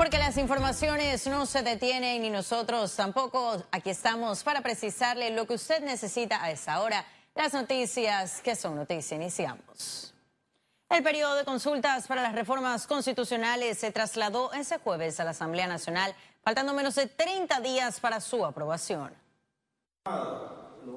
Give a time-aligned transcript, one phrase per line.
[0.00, 3.62] Porque las informaciones no se detienen y nosotros tampoco.
[3.70, 7.04] Aquí estamos para precisarle lo que usted necesita a esa hora.
[7.34, 9.20] Las noticias que son noticias.
[9.20, 10.14] Iniciamos.
[10.88, 15.66] El periodo de consultas para las reformas constitucionales se trasladó ese jueves a la Asamblea
[15.66, 19.12] Nacional, faltando menos de 30 días para su aprobación.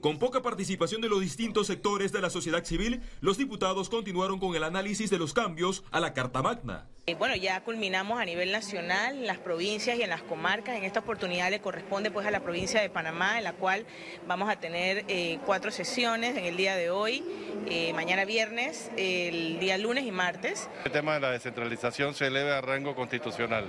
[0.00, 4.54] Con poca participación de los distintos sectores de la sociedad civil, los diputados continuaron con
[4.54, 6.86] el análisis de los cambios a la Carta Magna.
[7.06, 10.74] Eh, bueno, ya culminamos a nivel nacional, en las provincias y en las comarcas.
[10.74, 13.84] En esta oportunidad le corresponde pues a la provincia de Panamá, en la cual
[14.26, 17.22] vamos a tener eh, cuatro sesiones en el día de hoy,
[17.68, 20.70] eh, mañana viernes, el día lunes y martes.
[20.86, 23.66] El tema de la descentralización se eleve a rango constitucional,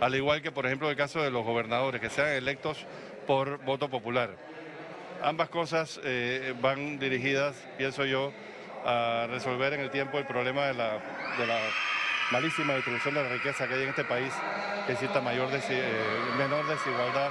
[0.00, 2.84] al igual que por ejemplo el caso de los gobernadores, que sean electos
[3.26, 4.36] por voto popular.
[5.22, 5.98] Ambas cosas
[6.60, 8.30] van dirigidas, pienso yo,
[8.84, 11.00] a resolver en el tiempo el problema de la,
[12.32, 14.32] malísima distribución de la riqueza que hay en este país,
[14.86, 16.02] que exista mayor eh,
[16.38, 17.30] menor desigualdad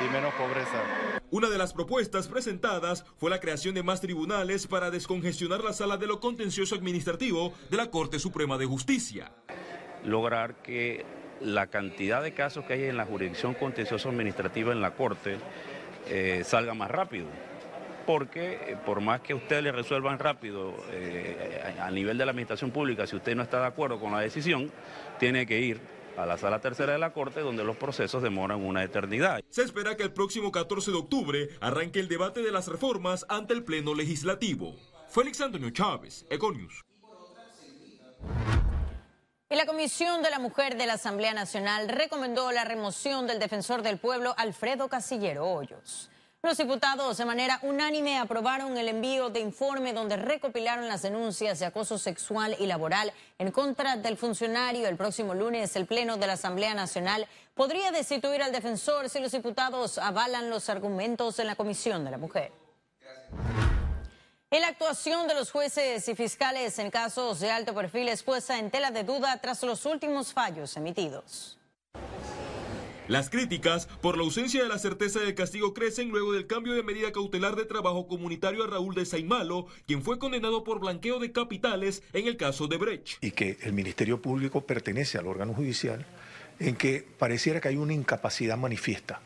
[0.00, 0.82] y menos pobreza.
[1.30, 5.96] Una de las propuestas presentadas fue la creación de más tribunales para descongestionar la sala
[5.96, 9.32] de lo contencioso administrativo de la Corte Suprema de Justicia.
[10.04, 11.04] Lograr que
[11.40, 15.38] la cantidad de casos que hay en la jurisdicción contencioso administrativa en la Corte
[16.08, 17.26] eh, salga más rápido.
[18.06, 22.70] Porque eh, por más que usted le resuelvan rápido eh, a nivel de la administración
[22.70, 24.70] pública, si usted no está de acuerdo con la decisión,
[25.18, 25.80] tiene que ir
[26.16, 29.42] a la sala tercera de la Corte, donde los procesos demoran una eternidad.
[29.48, 33.54] Se espera que el próximo 14 de octubre arranque el debate de las reformas ante
[33.54, 34.76] el Pleno Legislativo.
[35.08, 36.84] Félix Antonio Chávez, Econius.
[39.50, 43.82] Y la Comisión de la Mujer de la Asamblea Nacional recomendó la remoción del defensor
[43.82, 46.10] del pueblo Alfredo Casillero Hoyos.
[46.44, 51.64] Los diputados de manera unánime aprobaron el envío de informe donde recopilaron las denuncias de
[51.64, 54.86] acoso sexual y laboral en contra del funcionario.
[54.86, 59.32] El próximo lunes el Pleno de la Asamblea Nacional podría destituir al defensor si los
[59.32, 62.52] diputados avalan los argumentos de la Comisión de la Mujer.
[64.50, 68.70] La actuación de los jueces y fiscales en casos de alto perfil es puesta en
[68.70, 71.56] tela de duda tras los últimos fallos emitidos.
[73.08, 76.82] Las críticas por la ausencia de la certeza del castigo crecen luego del cambio de
[76.82, 81.32] medida cautelar de trabajo comunitario a Raúl de Saimalo, quien fue condenado por blanqueo de
[81.32, 83.22] capitales en el caso de Brecht.
[83.22, 86.06] Y que el Ministerio Público pertenece al órgano judicial,
[86.58, 89.20] en que pareciera que hay una incapacidad manifiesta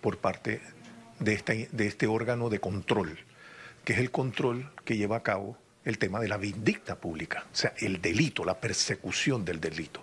[0.00, 0.60] por parte
[1.20, 3.18] de este, de este órgano de control
[3.84, 7.56] que es el control que lleva a cabo el tema de la vindicta pública, o
[7.56, 10.02] sea, el delito, la persecución del delito.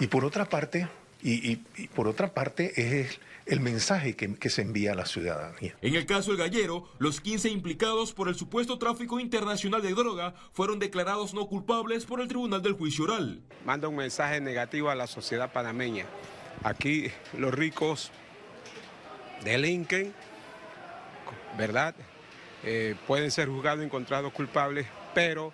[0.00, 0.88] Y por otra parte,
[1.22, 1.56] y,
[1.94, 5.76] por otra parte es el mensaje que, que, se envía a la ciudadanía.
[5.80, 10.34] En el caso del Gallero, los 15 implicados por el supuesto tráfico internacional de droga
[10.52, 13.40] fueron declarados no culpables por el Tribunal del Juicio Oral.
[13.64, 16.06] Manda un mensaje negativo a la sociedad panameña.
[16.62, 18.10] Aquí los ricos
[19.44, 20.12] delinquen,
[21.56, 21.94] ¿verdad?
[22.64, 25.52] Eh, pueden ser juzgados y encontrados culpables, pero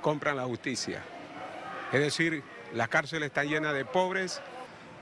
[0.00, 1.02] compran la justicia.
[1.92, 2.42] Es decir,
[2.72, 4.40] la cárcel está llena de pobres.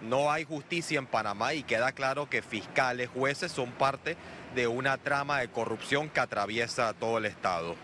[0.03, 4.17] No hay justicia en Panamá y queda claro que fiscales, jueces son parte
[4.55, 7.75] de una trama de corrupción que atraviesa todo el Estado.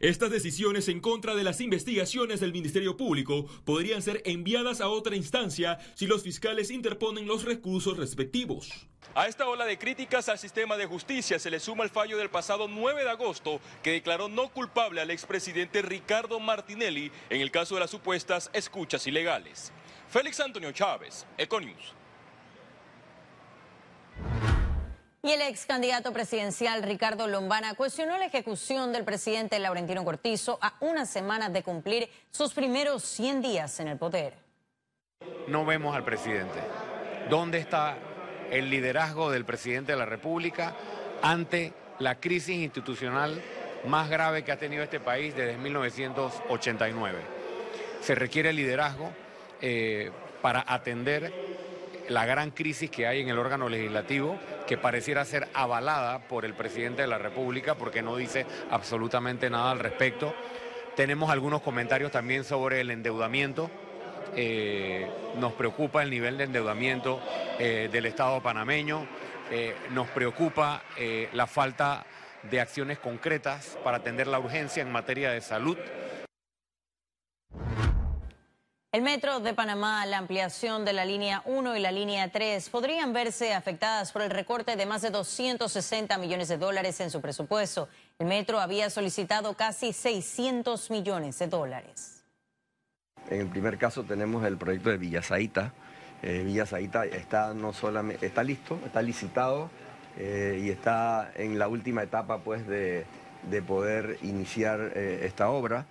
[0.00, 5.16] Estas decisiones en contra de las investigaciones del Ministerio Público podrían ser enviadas a otra
[5.16, 8.86] instancia si los fiscales interponen los recursos respectivos.
[9.14, 12.30] A esta ola de críticas al sistema de justicia se le suma el fallo del
[12.30, 17.74] pasado 9 de agosto que declaró no culpable al expresidente Ricardo Martinelli en el caso
[17.74, 19.72] de las supuestas escuchas ilegales.
[20.14, 21.92] Félix Antonio Chávez, Econius.
[25.24, 30.76] Y el ex candidato presidencial Ricardo Lombana cuestionó la ejecución del presidente Laurentino Cortizo a
[30.78, 34.34] una semana de cumplir sus primeros 100 días en el poder.
[35.48, 36.60] No vemos al presidente.
[37.28, 37.98] ¿Dónde está
[38.52, 40.76] el liderazgo del presidente de la República
[41.22, 43.42] ante la crisis institucional
[43.88, 47.18] más grave que ha tenido este país desde 1989?
[48.00, 49.10] Se requiere liderazgo
[49.60, 50.10] eh,
[50.42, 51.32] para atender
[52.08, 56.54] la gran crisis que hay en el órgano legislativo, que pareciera ser avalada por el
[56.54, 60.34] presidente de la República porque no dice absolutamente nada al respecto.
[60.96, 63.70] Tenemos algunos comentarios también sobre el endeudamiento.
[64.36, 67.20] Eh, nos preocupa el nivel de endeudamiento
[67.58, 69.06] eh, del Estado panameño,
[69.90, 70.82] nos preocupa
[71.32, 72.04] la falta
[72.50, 75.76] de acciones concretas para atender la urgencia en materia de salud.
[78.94, 83.12] El metro de Panamá, la ampliación de la línea 1 y la línea 3 podrían
[83.12, 87.88] verse afectadas por el recorte de más de 260 millones de dólares en su presupuesto.
[88.20, 92.22] El metro había solicitado casi 600 millones de dólares.
[93.28, 95.74] En el primer caso tenemos el proyecto de Villasaita.
[96.22, 99.70] Eh, Villasaita está, no solamente, está listo, está licitado
[100.16, 103.06] eh, y está en la última etapa pues, de,
[103.66, 105.84] poder iniciar eh, esta obra.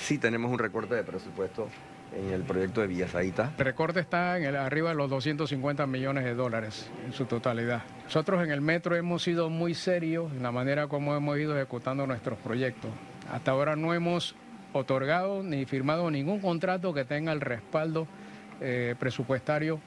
[0.00, 1.68] sí tenemos un recorte de presupuesto
[2.12, 3.52] en el proyecto de Villasaita.
[3.58, 7.82] El recorte está en el, arriba de los 250 millones de dólares en su totalidad.
[8.04, 12.06] Nosotros en el metro hemos sido muy serios en la manera como hemos ido ejecutando
[12.06, 12.90] nuestros proyectos.
[13.30, 14.34] Hasta ahora no hemos
[14.72, 18.06] otorgado ni firmado ningún contrato que tenga el respaldo
[18.60, 19.80] eh, presupuestario.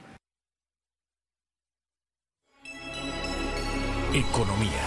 [4.14, 4.87] Economía.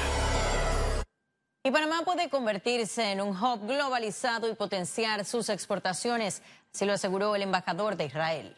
[1.63, 6.41] Y Panamá puede convertirse en un hub globalizado y potenciar sus exportaciones,
[6.73, 8.57] así lo aseguró el embajador de Israel.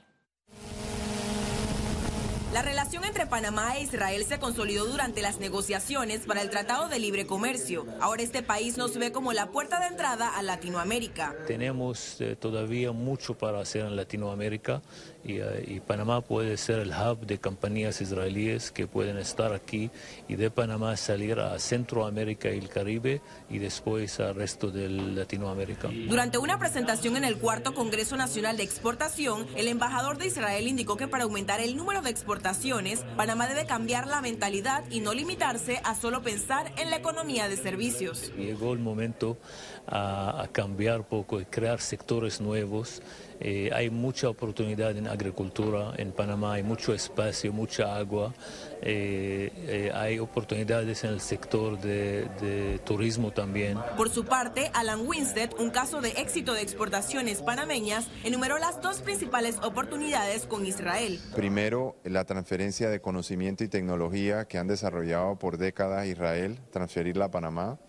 [2.52, 6.98] La relación entre Panamá e Israel se consolidó durante las negociaciones para el Tratado de
[6.98, 7.86] Libre Comercio.
[7.98, 11.34] Ahora este país nos ve como la puerta de entrada a Latinoamérica.
[11.46, 14.82] Tenemos eh, todavía mucho para hacer en Latinoamérica
[15.24, 19.90] eh, y, Panamá puede ser el hub de compañías israelíes que pueden estar aquí
[20.28, 25.88] y de Panamá salir a Centroamérica y el Caribe y después al resto de Latinoamérica.
[26.08, 30.96] Durante una presentación en el cuarto Congreso Nacional de Exportación, el embajador de Israel indicó
[30.96, 35.80] que para aumentar el número de exportaciones, Panamá debe cambiar la mentalidad y no limitarse
[35.84, 38.32] a solo pensar en la economía de servicios.
[38.36, 39.38] Llegó el momento
[39.86, 43.02] a, a cambiar poco y crear sectores nuevos
[43.44, 48.32] eh, hay mucha oportunidad en agricultura en Panamá, hay mucho espacio, mucha agua,
[48.80, 53.78] eh, eh, hay oportunidades en el sector de, turismo también.
[53.96, 59.00] Por su parte, Alan Winstead, un caso de éxito de exportaciones panameñas, enumeró las dos
[59.00, 61.18] principales oportunidades con Israel.
[61.34, 67.30] Primero, la transferencia de conocimiento y tecnología que han desarrollado por décadas Israel, transferirla a
[67.32, 67.80] Panamá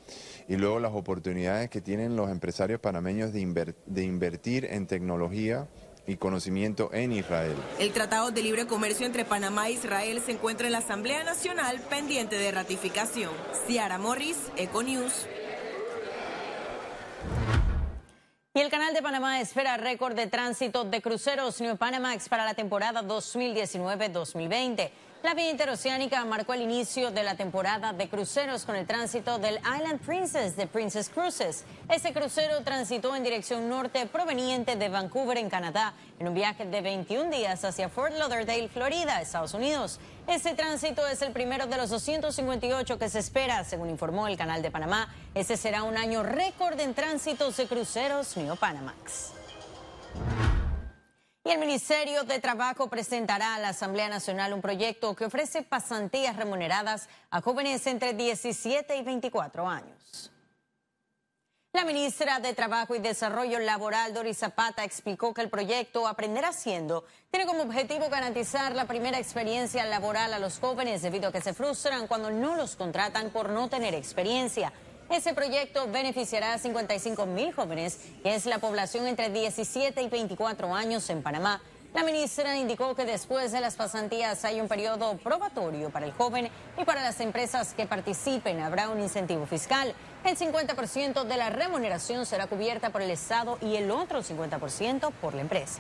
[0.47, 5.67] y luego las oportunidades que tienen los empresarios panameños de, de invertir en tecnología
[6.05, 7.55] y conocimiento en Israel.
[7.79, 11.79] El Tratado de Libre Comercio entre Panamá e Israel se encuentra en la Asamblea Nacional
[11.89, 13.31] pendiente de ratificación.
[13.67, 15.27] Ciara Morris, Econews.
[18.55, 22.53] Y el Canal de Panamá espera récord de tránsito de cruceros New Panamax para la
[22.53, 24.91] temporada 2019-2020.
[25.23, 29.55] La vía interoceánica marcó el inicio de la temporada de cruceros con el tránsito del
[29.59, 31.63] Island Princess de Princess Cruises.
[31.87, 36.81] Ese crucero transitó en dirección norte proveniente de Vancouver, en Canadá, en un viaje de
[36.81, 40.01] 21 días hacia Fort Lauderdale, Florida, Estados Unidos.
[40.27, 44.61] Ese tránsito es el primero de los 258 que se espera, según informó el Canal
[44.61, 45.07] de Panamá.
[45.33, 49.42] Ese será un año récord en tránsitos de cruceros Neo Panamax.
[51.45, 56.37] Y el Ministerio de Trabajo presentará a la Asamblea Nacional un proyecto que ofrece pasantías
[56.37, 60.31] remuneradas a jóvenes entre 17 y 24 años.
[61.73, 67.03] La ministra de Trabajo y Desarrollo Laboral, Doris Zapata, explicó que el proyecto Aprender Haciendo
[67.29, 71.53] tiene como objetivo garantizar la primera experiencia laboral a los jóvenes debido a que se
[71.53, 74.71] frustran cuando no los contratan por no tener experiencia.
[75.13, 80.73] Ese proyecto beneficiará a 55 mil jóvenes, que es la población entre 17 y 24
[80.73, 81.61] años en Panamá.
[81.93, 86.49] La ministra indicó que después de las pasantías hay un periodo probatorio para el joven
[86.81, 89.93] y para las empresas que participen habrá un incentivo fiscal.
[90.25, 95.35] El 50% de la remuneración será cubierta por el Estado y el otro 50% por
[95.35, 95.79] la empresa.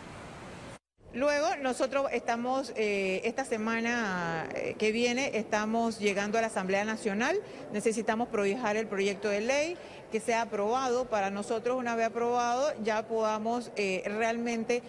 [1.13, 7.39] Luego nosotros estamos, eh, esta semana eh, que viene, estamos llegando a la Asamblea Nacional,
[7.71, 9.77] necesitamos prohijar el proyecto de ley
[10.11, 14.81] que sea aprobado, para nosotros una vez aprobado ya podamos eh, realmente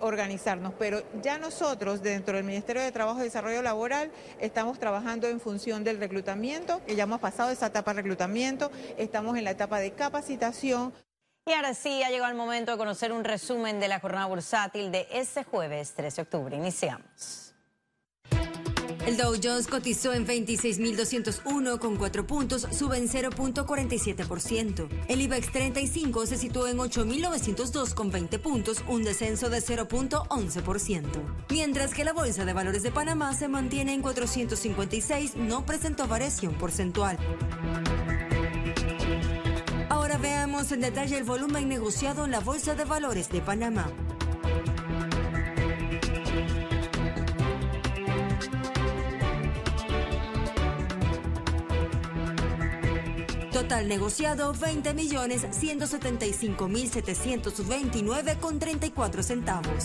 [0.00, 0.74] organizarnos.
[0.78, 5.84] Pero ya nosotros dentro del Ministerio de Trabajo y Desarrollo Laboral estamos trabajando en función
[5.84, 9.92] del reclutamiento, que ya hemos pasado esa etapa de reclutamiento, estamos en la etapa de
[9.92, 10.92] capacitación.
[11.46, 14.90] Y ahora sí, ha llegado el momento de conocer un resumen de la jornada bursátil
[14.90, 16.56] de este jueves 13 de octubre.
[16.56, 17.54] Iniciamos.
[19.06, 24.88] El Dow Jones cotizó en 26.201 con 4 puntos, sube en 0.47%.
[25.08, 31.06] El IBEX 35 se situó en 8.902 con 20 puntos, un descenso de 0.11%.
[31.50, 36.54] Mientras que la Bolsa de Valores de Panamá se mantiene en 456, no presentó variación
[36.54, 37.18] porcentual.
[40.70, 43.86] En detalle el volumen negociado en la Bolsa de Valores de Panamá.
[53.52, 59.84] Total negociado 20 millones 175 mil 729 con 34 centavos.